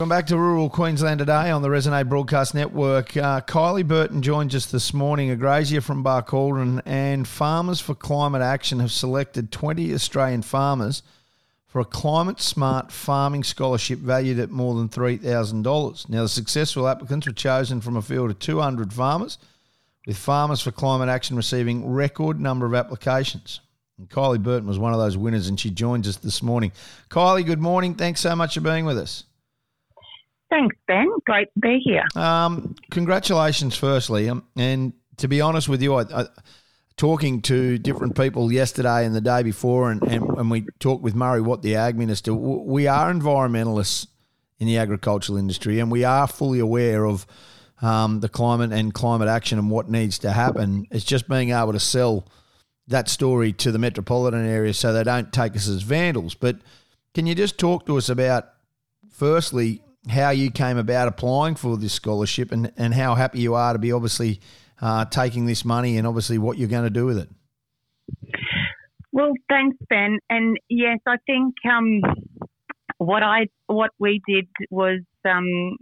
[0.00, 3.14] Welcome back to rural Queensland today on the Resonate Broadcast Network.
[3.18, 8.40] Uh, Kylie Burton joins us this morning, a grazier from Barcaldine, and Farmers for Climate
[8.40, 11.02] Action have selected 20 Australian farmers
[11.66, 16.08] for a climate smart farming scholarship valued at more than $3,000.
[16.08, 19.36] Now, the successful applicants were chosen from a field of 200 farmers,
[20.06, 23.60] with Farmers for Climate Action receiving record number of applications.
[23.98, 26.72] And Kylie Burton was one of those winners, and she joins us this morning.
[27.10, 27.94] Kylie, good morning.
[27.96, 29.24] Thanks so much for being with us.
[30.50, 31.08] Thanks, Ben.
[31.26, 32.04] Great to be here.
[32.16, 34.28] Um, congratulations, firstly.
[34.28, 36.26] Um, and to be honest with you, I, I,
[36.96, 41.14] talking to different people yesterday and the day before, and, and, and we talked with
[41.14, 44.06] Murray Watt the Ag Minister, we are environmentalists
[44.58, 47.26] in the agricultural industry, and we are fully aware of
[47.80, 50.86] um, the climate and climate action and what needs to happen.
[50.90, 52.26] It's just being able to sell
[52.88, 56.34] that story to the metropolitan area so they don't take us as vandals.
[56.34, 56.56] But
[57.14, 58.48] can you just talk to us about,
[59.10, 63.72] firstly, how you came about applying for this scholarship and, and how happy you are
[63.72, 64.40] to be obviously
[64.80, 67.28] uh, taking this money and obviously what you're going to do with it.
[69.12, 70.18] Well, thanks, Ben.
[70.30, 72.00] And yes, I think um,
[72.98, 75.76] what I what we did was um,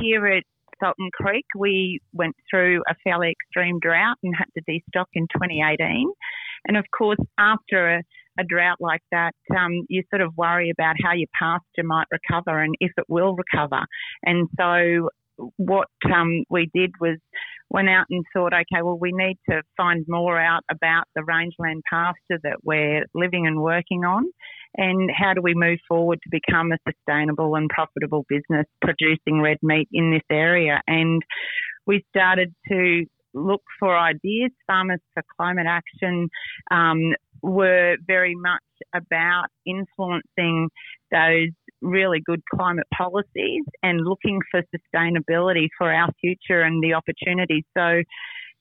[0.00, 0.44] here at
[0.80, 6.10] Saltton Creek, we went through a fairly extreme drought and had to destock in 2018.
[6.66, 8.02] And of course, after a
[8.38, 12.62] a drought like that, um, you sort of worry about how your pasture might recover
[12.62, 13.84] and if it will recover.
[14.22, 15.10] And so
[15.56, 17.18] what um, we did was
[17.70, 21.82] went out and thought, okay, well, we need to find more out about the rangeland
[21.88, 24.24] pasture that we're living and working on,
[24.76, 29.58] and how do we move forward to become a sustainable and profitable business producing red
[29.62, 30.80] meat in this area.
[30.86, 31.22] And
[31.86, 34.50] we started to look for ideas.
[34.66, 36.28] Farmers for Climate Action
[36.70, 38.60] um, were very much
[38.94, 40.68] about influencing
[41.10, 41.48] those
[41.80, 47.64] really good climate policies and looking for sustainability for our future and the opportunities.
[47.76, 48.02] So,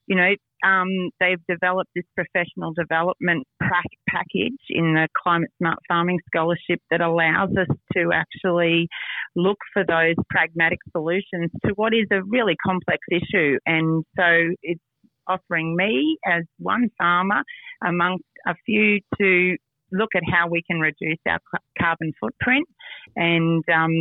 [0.08, 6.82] you know, um, they've developed this professional development package in the Climate Smart Farming Scholarship
[6.90, 8.88] that allows us to actually
[9.36, 13.58] look for those pragmatic solutions to what is a really complex issue.
[13.66, 14.82] And so it's
[15.28, 17.44] offering me as one farmer
[17.86, 19.58] amongst a few to
[19.92, 21.40] look at how we can reduce our
[21.80, 22.68] carbon footprint.
[23.16, 23.92] And, um,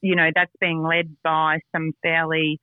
[0.00, 2.58] you know, that's being led by some fairly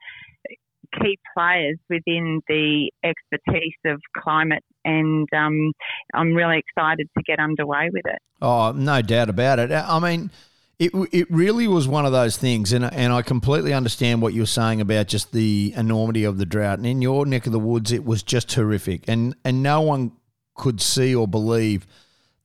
[1.02, 5.72] key players within the expertise of climate, and um,
[6.14, 8.20] I'm really excited to get underway with it.
[8.42, 9.72] Oh, no doubt about it.
[9.72, 10.32] I mean,
[10.80, 14.46] it, it really was one of those things, and and I completely understand what you're
[14.46, 16.80] saying about just the enormity of the drought.
[16.80, 20.14] And in your neck of the woods, it was just horrific, and and no one
[20.60, 21.88] could see or believe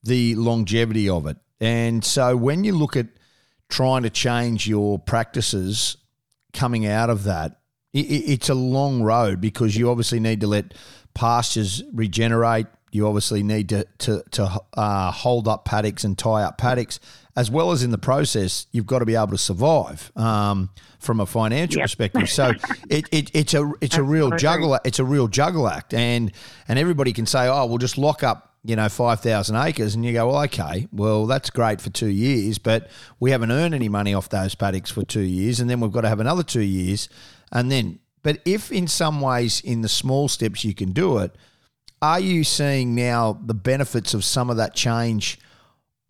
[0.02, 1.36] the longevity of it.
[1.60, 3.08] And so when you look at
[3.68, 5.96] trying to change your practices
[6.52, 7.60] coming out of that,
[7.92, 10.74] it, it's a long road because you obviously need to let
[11.14, 12.66] pastures regenerate.
[12.94, 17.00] You obviously need to to, to uh, hold up paddocks and tie up paddocks,
[17.36, 21.18] as well as in the process, you've got to be able to survive um, from
[21.18, 21.86] a financial yep.
[21.86, 22.30] perspective.
[22.30, 22.52] So
[22.88, 26.30] it, it, it's a it's a real juggle it's a real juggle act, and
[26.68, 30.14] and everybody can say, oh, we'll just lock up you know, 5,000 acres, and you
[30.14, 32.88] go, well, okay, well, that's great for two years, but
[33.20, 36.00] we haven't earned any money off those paddocks for two years, and then we've got
[36.00, 37.10] to have another two years.
[37.52, 41.36] And then, but if in some ways, in the small steps, you can do it,
[42.04, 45.38] are you seeing now the benefits of some of that change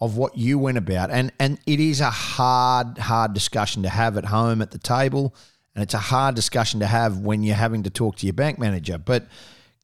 [0.00, 1.12] of what you went about?
[1.12, 5.37] And, and it is a hard, hard discussion to have at home at the table,
[5.72, 8.59] and it's a hard discussion to have when you're having to talk to your bank
[8.59, 8.99] manager.
[8.99, 9.28] But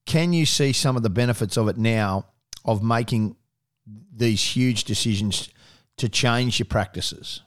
[0.05, 2.27] can you see some of the benefits of it now
[2.65, 3.37] of making
[4.13, 5.49] these huge decisions
[5.99, 7.43] to change your practices?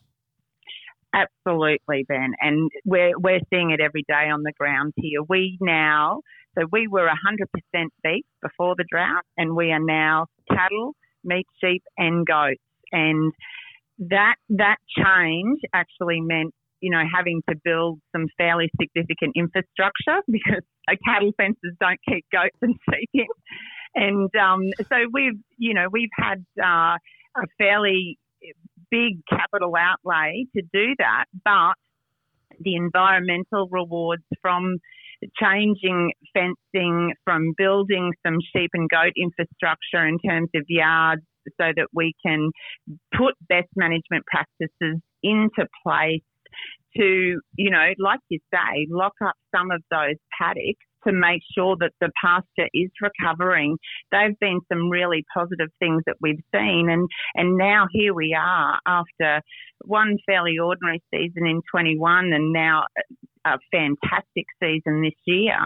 [1.14, 5.22] Absolutely, Ben, and we're we're seeing it every day on the ground here.
[5.28, 6.22] We now,
[6.58, 10.94] so we were 100% beef before the drought, and we are now cattle,
[11.24, 13.34] meat, sheep, and goats, and
[14.00, 20.64] that that change actually meant you know having to build some fairly significant infrastructure because
[21.06, 23.26] cattle fences don't keep goats and sheep in.
[23.96, 26.98] And um, so we've, you know, we've had uh,
[27.38, 28.18] a fairly
[28.90, 31.76] big capital outlay to do that, but
[32.60, 34.78] the environmental rewards from
[35.40, 41.22] changing fencing, from building some sheep and goat infrastructure in terms of yards
[41.60, 42.50] so that we can
[43.16, 46.22] put best management practices into place
[46.96, 51.76] to, you know, like you say, lock up some of those paddocks to make sure
[51.80, 53.78] that the pasture is recovering.
[54.12, 58.80] They've been some really positive things that we've seen, and and now here we are
[58.88, 59.42] after
[59.84, 62.84] one fairly ordinary season in 21, and now
[63.46, 65.58] a fantastic season this year,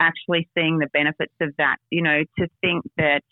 [0.00, 1.76] actually seeing the benefits of that.
[1.90, 3.22] You know, to think that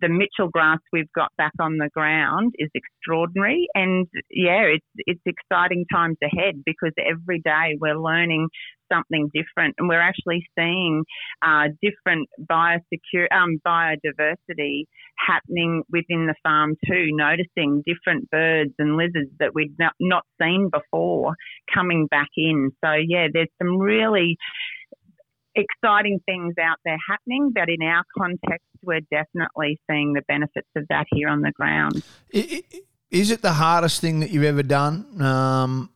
[0.00, 5.22] the Mitchell grass we've got back on the ground is extraordinary, and yeah, it's it's
[5.26, 8.48] exciting times ahead because every day we're learning
[8.92, 11.04] something different, and we're actually seeing
[11.42, 14.84] uh, different biosecure um, biodiversity
[15.16, 17.08] happening within the farm too.
[17.10, 21.34] Noticing different birds and lizards that we'd not, not seen before
[21.72, 22.70] coming back in.
[22.84, 24.36] So yeah, there's some really
[25.60, 30.86] exciting things out there happening, but in our context, we're definitely seeing the benefits of
[30.88, 32.02] that here on the ground.
[32.32, 35.20] Is it the hardest thing that you've ever done?
[35.20, 35.90] Um,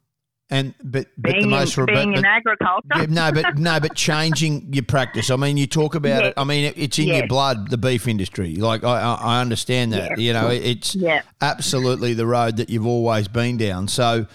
[0.51, 3.07] and but, but being the most in, being but, in agriculture.
[3.09, 5.31] No, but no, but changing your practice.
[5.31, 6.29] I mean, you talk about Yes.
[6.29, 6.35] it.
[6.37, 7.19] I mean, it, it's in Yes.
[7.21, 8.57] your blood, the beef industry.
[8.57, 10.11] Like I, I, understand that.
[10.11, 10.19] Yes.
[10.19, 10.97] You know, it, it's
[11.41, 13.89] absolutely the road that you've always been down.
[13.89, 14.27] So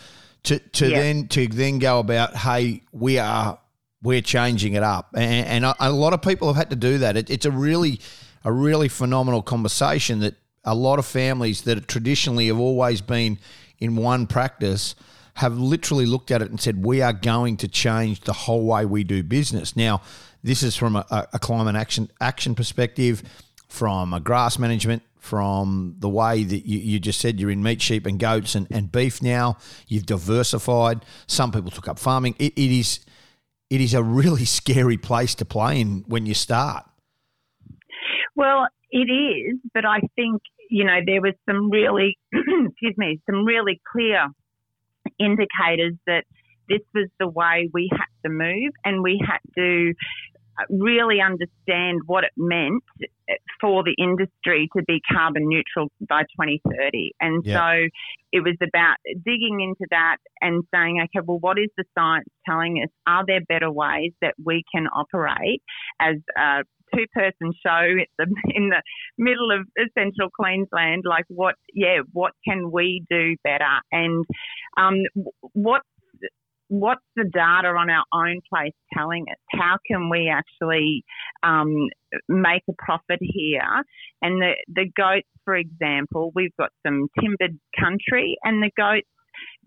[0.43, 3.59] to to then to then go about, hey, we are
[4.01, 7.17] we're changing it up, and, and a, lot of people have had to do that.
[7.17, 7.99] It, it's a really
[8.45, 13.37] a really phenomenal conversation that a lot of families that traditionally have always been
[13.79, 14.95] in one practice
[15.35, 18.85] have literally looked at it and said, we are going to change the whole way
[18.85, 19.75] we do business.
[19.75, 20.01] Now,
[20.43, 23.23] this is from a, a climate action action perspective,
[23.67, 27.81] from a grass management, from the way that you, you just said you're in meat,
[27.81, 29.57] sheep, and goats and, and beef now.
[29.87, 31.05] You've diversified.
[31.27, 32.35] Some people took up farming.
[32.39, 32.99] It, it is
[33.69, 36.85] it is a really scary place to play in when you start.
[38.35, 43.45] Well, it is, but I think you know there was some really, excuse me, some
[43.45, 44.27] really clear
[45.19, 46.23] indicators that
[46.67, 49.93] this was the way we had to move, and we had to
[50.69, 52.83] really understand what it meant
[53.61, 57.11] for the industry to be carbon neutral by 2030.
[57.19, 57.59] And Yeah.
[57.59, 57.87] so
[58.31, 62.81] it was about digging into that and saying, okay, well, what is the science telling
[62.83, 62.89] us?
[63.07, 65.61] Are there better ways that we can operate
[65.99, 66.63] as a
[66.95, 68.81] two person show in the, in the
[69.17, 69.67] middle of
[69.97, 71.03] central Queensland?
[71.05, 73.79] Like, what, yeah, what can we do better?
[73.91, 74.25] And
[74.77, 74.97] um,
[75.53, 75.81] what
[76.69, 79.37] what's the data on our own place telling us?
[79.51, 81.03] How can we actually
[81.43, 81.89] um,
[82.27, 83.83] make a profit here?
[84.21, 89.07] And the, the goats, for example, we've got some timbered country, and the goats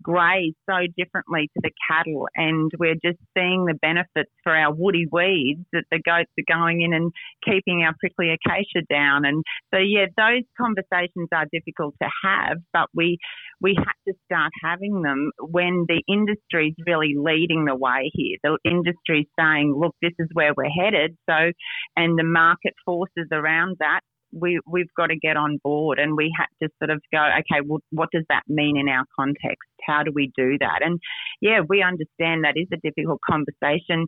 [0.01, 5.05] graze so differently to the cattle, and we're just seeing the benefits for our woody
[5.11, 7.11] weeds that the goats are going in and
[7.45, 9.25] keeping our prickly acacia down.
[9.25, 9.43] And
[9.73, 13.17] so, yeah, those conversations are difficult to have, but we
[13.61, 18.37] we have to start having them when the industry's really leading the way here.
[18.43, 21.15] The industry's saying, look, this is where we're headed.
[21.29, 21.51] So,
[21.95, 24.01] and the market forces around that,
[24.33, 27.61] we, we've got to get on board and we had to sort of go, okay,
[27.65, 29.69] well, what does that mean in our context?
[29.85, 30.79] How do we do that?
[30.81, 30.99] And
[31.41, 34.05] yeah, we understand that is a difficult conversation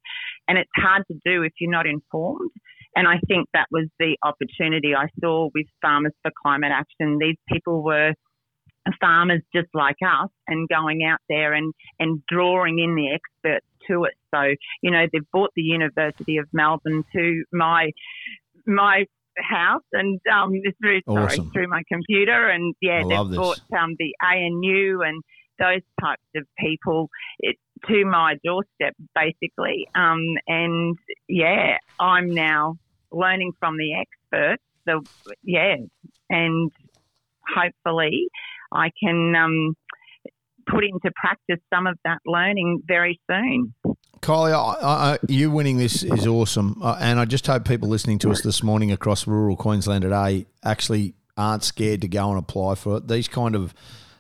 [0.48, 2.52] and it's hard to do if you're not informed.
[2.96, 7.18] And I think that was the opportunity I saw with Farmers for Climate Action.
[7.20, 8.14] These people were
[9.02, 14.06] farmers just like us and going out there and, and drawing in the experts to
[14.06, 14.14] it.
[14.34, 17.92] So, you know, they've brought the University of Melbourne to my
[18.68, 19.06] my
[19.38, 20.52] house and um
[20.82, 25.22] through sorry, through my computer and yeah, I they've brought um the ANU and
[25.58, 27.10] those types of people
[27.40, 27.56] it,
[27.88, 29.88] to my doorstep basically.
[29.96, 32.76] Um and yeah, I'm now
[33.12, 34.64] learning from the experts.
[34.86, 35.04] The
[35.44, 35.76] yeah,
[36.30, 36.72] and
[37.56, 38.28] hopefully
[38.72, 39.76] I can um,
[40.68, 43.74] put into practice some of that learning very soon.
[44.26, 48.18] Kylie, I, I, you winning this is awesome, uh, and I just hope people listening
[48.20, 52.74] to us this morning across rural Queensland today actually aren't scared to go and apply
[52.74, 53.08] for it.
[53.08, 53.76] These kind of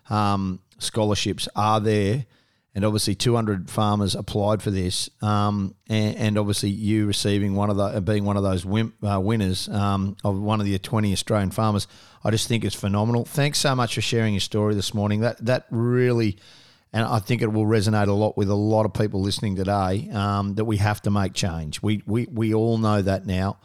[0.08, 2.28] um, scholarships are there,
[2.76, 7.78] and obviously 200 farmers applied for this, um, and, and obviously you receiving one of
[7.78, 11.50] the being one of those win, uh, winners um, of one of the 20 Australian
[11.50, 11.88] farmers.
[12.24, 13.26] I just think it's phenomenal.
[13.26, 15.22] Thanks so much for sharing your story this morning.
[15.22, 16.38] That that really
[16.96, 20.10] and I think it will resonate a lot with a lot of people listening today.
[20.14, 21.82] Um, that we have to make change.
[21.82, 23.60] We we we all know that now.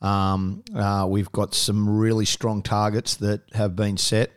[0.00, 4.30] Um, uh, we've got some really strong targets that have been set,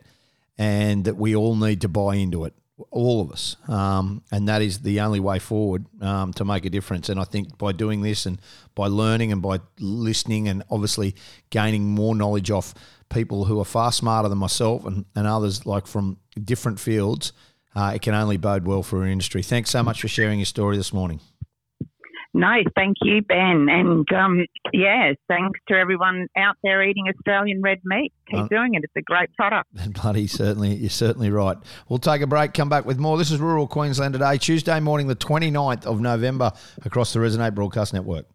[0.58, 2.54] and that we all need to buy into it.
[2.90, 6.70] All of us, um, and that is the only way forward um, to make a
[6.70, 7.08] difference.
[7.08, 8.40] And I think by doing this, and
[8.74, 11.14] by learning, and by listening, and obviously
[11.50, 12.74] gaining more knowledge off
[13.10, 17.32] people who are far smarter than myself and, and others like from different fields,
[17.74, 19.42] uh, it can only bode well for our industry.
[19.42, 21.20] Thanks so much for sharing your story this morning.
[22.32, 23.66] No, thank you, Ben.
[23.68, 28.12] And um, yeah, thanks to everyone out there eating Australian red meat.
[28.30, 28.84] Keep uh, doing it.
[28.84, 29.68] It's a great product.
[30.00, 31.56] Bloody certainly, you're certainly right.
[31.88, 33.18] We'll take a break, come back with more.
[33.18, 36.52] This is Rural Queensland today, Tuesday morning, the 29th of November,
[36.84, 38.26] across the Resonate Broadcast Network.